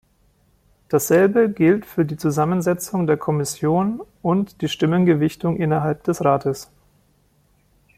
Dasselbe 0.89 1.51
gilt 1.51 1.85
für 1.85 2.05
die 2.05 2.17
Zusammensetzung 2.17 3.05
der 3.05 3.17
Kommission 3.17 4.01
und 4.23 4.63
die 4.63 4.67
Stimmengewichtung 4.67 5.57
innerhalb 5.57 6.03
des 6.05 6.25
Rates. 6.25 6.71